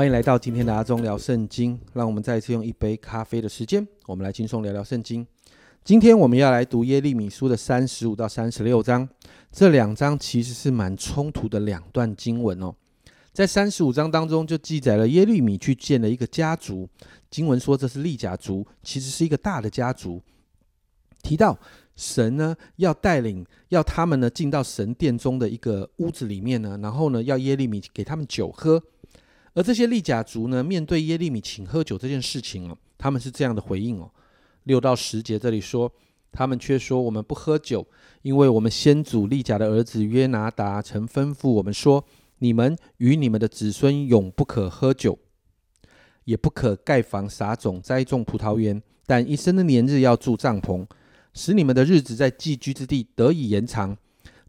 [0.00, 1.78] 欢迎来到今天的阿忠聊圣经。
[1.92, 5.26] 让我们再一次用一杯咖啡的时间，我们来轻松聊聊圣经。
[5.84, 9.06] 今天我们要来读耶利米书的三十五到三十六章，
[9.52, 12.74] 这两章其实是蛮冲突的两段经文哦。
[13.34, 16.88] 在三十五章当中，就记载了耶利米去见了一个家族，
[17.30, 20.22] 经文说这是利甲族，其实是一个大的家族。
[21.22, 21.58] 提到
[21.94, 28.82] 神呢要带领，要他们呢进到神殿中的一个屋子里面呢，然后呢要耶利米给他们酒喝。
[29.54, 34.10] 而这些利甲族呢，面对耶利米请喝酒这件事情哦，他们是这样的回应哦。
[34.64, 35.92] 六到十节这里说，
[36.30, 37.84] 他们却说我们不喝酒，
[38.22, 42.04] 因为我们先祖利甲的儿子约拿达曾吩咐我们说，
[42.38, 45.18] 你们与你们的子孙永不可喝酒，
[46.24, 50.86] 也不可盖房撒种栽种葡萄园，但一生的年日要住帐篷，
[51.34, 53.96] 使你们的日子在寄居之地得以延长。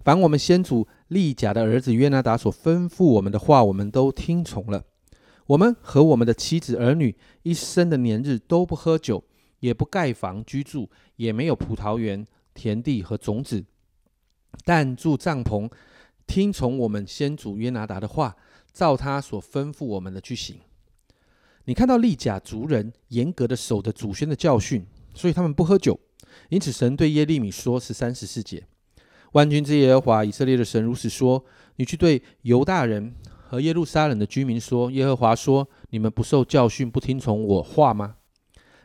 [0.03, 4.83] 凡我们先祖利甲的儿子约拿达所吩咐我们的话，我们都听从了。
[5.51, 7.13] 我们和我们的妻子儿女
[7.43, 9.21] 一生的年日都不喝酒，
[9.59, 13.65] 也不盖房居住，也没有葡萄园、田地和种子，
[14.63, 15.69] 但住帐篷，
[16.25, 18.37] 听从我们先祖约拿达的话，
[18.71, 20.57] 照他所吩咐我们的去行。
[21.65, 25.99] 你看到利甲族人严格的守着祖先的教训，所以他们不喝酒。
[26.47, 28.65] 因此，神对耶利米说：“是三十四节，
[29.33, 31.43] 万军之耶和华以色列的神如此说：
[31.75, 33.13] 你去对犹大人。”
[33.51, 38.15] 和耶路撒冷的居民说：“耶和华说，你们不受教训，不听从我话吗？”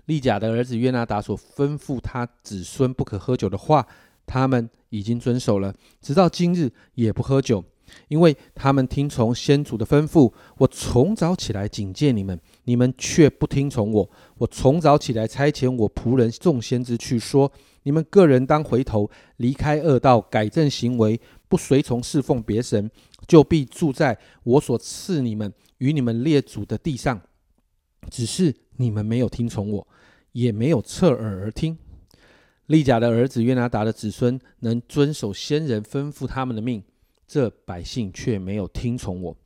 [0.06, 3.87] 利甲的儿子约拿达所吩咐他子孙不可喝酒的话，
[4.27, 7.64] 他们已经遵守了，直到今日也不喝酒，
[8.09, 10.33] 因为他们听从先祖的吩咐。
[10.59, 14.11] 我从早起来警戒你们，你们却不听从我。
[14.39, 17.51] 我从早起来差遣我仆人众先知去说：
[17.83, 22.91] 你们个人当回头，离开恶道，改正行为，不随从侍奉别神。
[23.27, 27.21] 就必住在我所赐你们与你们列祖的地上，
[28.09, 29.88] 只是你们没有听从我，
[30.31, 31.77] 也没有侧耳而听。
[32.66, 36.84] 利甲的儿子约拿达的子孙能遵守先人吩咐他们的命，
[37.26, 39.37] 这百姓却没有听从我。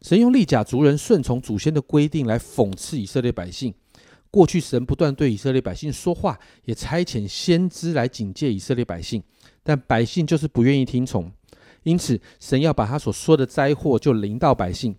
[0.00, 3.72] 神用利甲族人顺从祖先的规定来讽刺以色列百姓。
[4.30, 9.22] 过去神不断对以色列百姓说话，也差遣先知来警戒以色列百姓，
[9.62, 11.30] 但百姓就是不愿意听从。
[11.82, 14.96] 因此，神要把他所说的灾祸就临到百姓，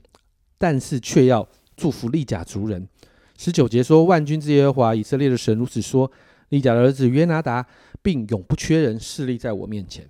[0.57, 2.87] 但是却要祝福利甲族人。
[3.37, 6.11] 十九节说：“万军之耶和华以色列的神如此说：
[6.49, 7.65] 利甲的儿子约拿达，
[8.03, 10.07] 并永不缺人势力在我面前。”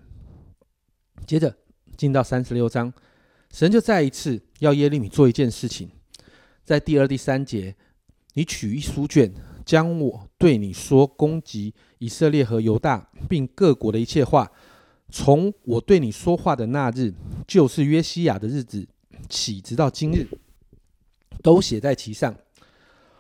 [1.26, 1.56] 接着
[1.96, 2.92] 进到三十六章，
[3.52, 5.90] 神就再一次要耶利米做一件事情，
[6.64, 7.76] 在第二、第三节，
[8.34, 9.34] 你取一书卷，
[9.66, 14.52] 将我对你说攻击以色列和犹大，并各国的一切话。
[15.10, 17.14] 从我对你说话的那日，
[17.48, 18.88] 就是约西亚的日子
[19.30, 20.28] 起，直到今日，
[21.44, 22.36] 都写在其上。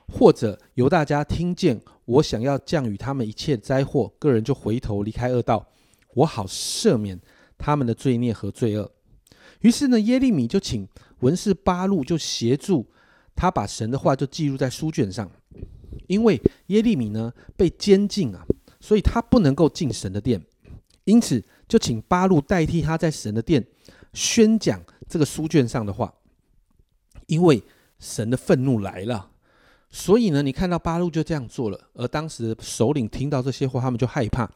[0.07, 5.67] 或者由大家听见我想要降雨他们一切灾祸，个人就回头离开恶道，
[6.16, 7.19] 我好赦免
[7.58, 8.91] 他们的罪孽和罪恶。
[9.62, 10.88] 于是呢，耶利米就请
[11.19, 12.86] 文士八路就协助
[13.36, 15.30] 他把神的话就记录在书卷上。
[16.08, 18.46] 因为耶利米呢被监禁啊，
[18.80, 20.41] 所以他不能够进神的殿，
[21.06, 21.44] 因此。
[21.66, 23.66] 就请八路代替他在神的殿
[24.14, 26.14] 宣讲这个书卷上的话，
[27.25, 27.64] 因为
[27.97, 29.31] 神的愤怒来了，
[29.90, 31.90] 所以呢，你看到八路就这样做了。
[31.94, 34.47] 而当时首领听到这些话，他们就害怕，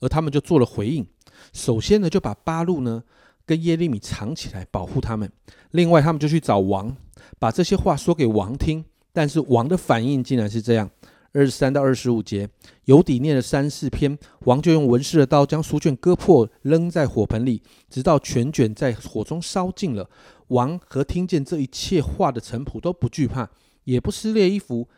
[0.00, 1.06] 而他们就做了回应。
[1.52, 3.02] 首先呢，就把八路呢
[3.46, 5.30] 跟耶利米藏起来，保护他们。
[5.70, 6.96] 另外，他们就去找王，
[7.38, 8.84] 把这些话说给王听。
[9.12, 10.90] 但是王的反应竟然是这样。
[11.32, 12.48] 二十三到二十五节，
[12.84, 20.08] 有底念了三四篇，王就用文士的刀将书卷割破，扔在火盆里，直到全卷在火中烧尽了。
[20.48, 23.50] 王和听见这一切话的臣仆都不惧怕，
[23.82, 24.88] 也不撕裂衣服。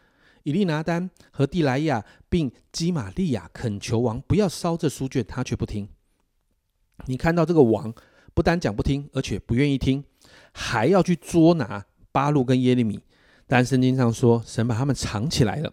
[0.42, 5.88] 以利拿丹和蒂莱亚并基玛利亚恳求王不要烧这书卷，他却不听。
[7.04, 7.94] 你看到这个王
[8.34, 10.02] 不单讲不听，而且不愿意听，
[10.52, 13.00] 还要去捉拿巴路跟耶利米。
[13.46, 15.72] 但圣经上说，神把他们藏起来了。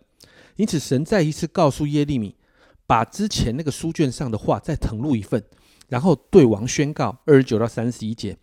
[0.58, 2.36] 因此，神再一次告诉耶利米，
[2.86, 5.44] 把之前那个书卷上的话再誊录一份，
[5.90, 8.38] 然后对王宣告二十九到三十一节，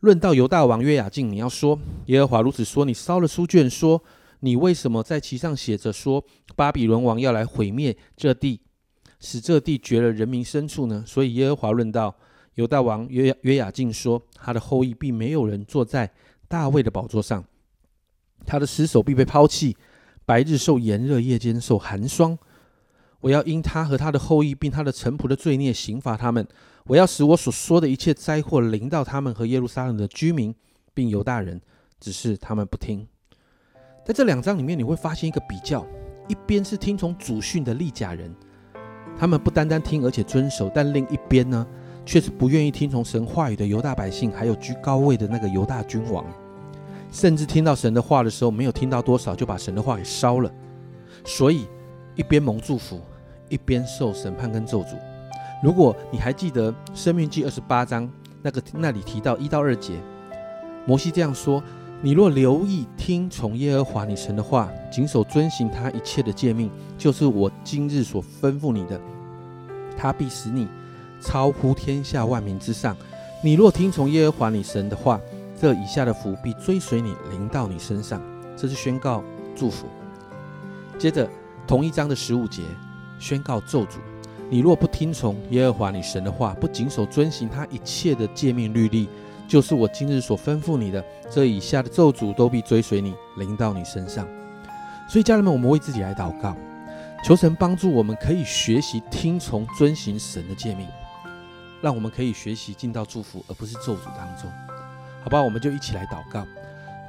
[0.00, 1.76] 论到犹大王约雅敬，你要说
[2.06, 4.00] 耶和华如此说：你烧了书卷，说
[4.40, 6.24] 你为什么在其上写着说
[6.54, 8.60] 巴比伦王要来毁灭这地，
[9.20, 11.04] 使这地绝了人民牲畜呢？
[11.06, 12.14] 所以耶和华论道
[12.54, 16.10] 犹大王约约雅敬说，他的后裔并没有人坐在
[16.48, 17.44] 大卫的宝座上，
[18.46, 19.76] 他的尸首必被抛弃。
[20.24, 22.38] 白日受炎热，夜间受寒霜。
[23.20, 26.46] 我要因他和他的后裔，并他的臣仆的罪孽，刑罚他们。
[26.84, 30.54] 我要使我所说的一切灾祸临到他们和耶路撒冷的居民，
[30.92, 31.60] 并犹大人，
[31.98, 33.08] 只是他们不听。
[34.04, 35.86] 在这两章里面，你会发现一个比较：
[36.28, 38.34] 一边是听从主训的利甲人，
[39.18, 41.66] 他们不单单听，而且遵守；但另一边呢，
[42.06, 46.24] 却是不愿意听从神话语的犹大百姓，还有居高位的那个犹大君王，
[47.10, 50.50] 甚至听到神的话的时候，没有听到多少，就把神的话给烧了。
[51.24, 51.66] 所以，
[52.14, 53.00] 一边蒙祝福，
[53.48, 54.96] 一边受审判跟咒诅。
[55.62, 58.08] 如果你还记得《生命记》二十八章
[58.40, 59.94] 那个那里提到一到二节，
[60.86, 61.60] 摩西这样说。
[62.00, 69.00] 你若留意听从耶和华你神的话，谨守遵行他一切的诫命，就是我今日所吩咐你的，
[69.96, 70.68] 他必使你
[71.20, 72.96] 超乎天下万民之上。
[73.42, 75.20] 你若听从耶和华你神的话，
[75.60, 78.22] 这以下的福必追随你，临到你身上。
[78.56, 79.24] 这是宣告
[79.56, 79.86] 祝福。
[80.98, 81.28] 接着
[81.66, 82.62] 同一章的十五节
[83.18, 83.96] 宣告咒诅：
[84.48, 89.08] 你若不听从耶和华你神的话，不谨守遵行他一切的诫命律例。
[89.48, 94.28] 就是我今日所吩咐你的，这以下的咒诅都必追随你，临到你身上。
[95.08, 96.54] 所以，家人们，我们为自己来祷告，
[97.24, 100.86] 求神帮助我们，可以学习听从、遵行神的诫命，
[101.80, 104.52] 让我们可以学习进到祝福，而不是咒诅当中。
[105.24, 106.46] 好吧，我们就一起来祷告。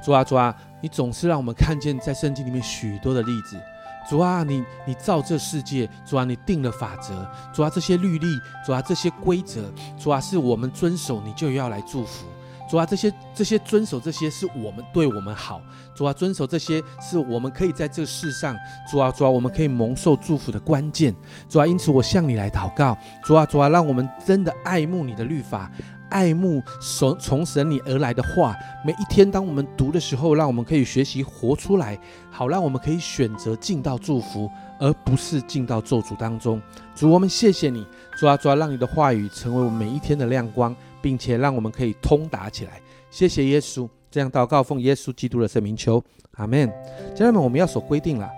[0.02, 3.60] 主啊，主啊，你总是让我们看见在圣经里面许多的例子。
[4.08, 8.26] 主啊，你你造这世界，主啊，你定了法则，主啊，这些律例，
[8.66, 12.26] 主啊，这些规则，主啊，是我们遵守，你就要来祝福。
[12.70, 15.60] 主啊，这些这些遵守这些是我们对我们好。
[15.92, 18.56] 主啊，遵守这些是我们可以在这世上，
[18.88, 21.12] 主啊，主啊，我们可以蒙受祝福的关键。
[21.48, 25.68] 主啊，因此我向你来祷告，主啊，主啊，让我们真的爱慕你的律法。
[26.10, 31.96] 爱慕从从神你而来的话，每一天当我们读的时候，让我们可以学习活出来，
[32.32, 34.50] 好让我们可以选择进到祝福，
[34.80, 36.60] 而不是进到咒诅当中。
[36.96, 37.86] 主，我们谢谢你，
[38.18, 42.80] 主啊，主啊，让你的话语成为我们每一天的亮光，并且让我们可以通达起来。
[43.10, 46.02] 谢谢耶稣，这样祷告奉耶稣基督的圣名求，
[46.32, 46.68] 阿门。
[47.14, 48.30] 家人们，我们要守规定了，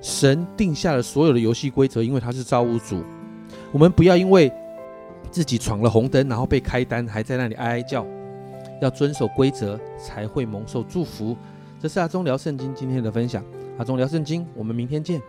[0.00, 3.02] 神定下了所有的游戏规则，因为他是造物主，
[3.72, 4.52] 我们不要因为。
[5.30, 8.04] 自己闯了红灯，然后被开单，还在那里哀哀叫。
[8.82, 11.34] 要遵守规则，才会蒙受祝福。
[11.80, 13.42] 这是阿忠聊圣经今天的分享。
[13.78, 15.22] 阿忠聊圣经，我们明天见。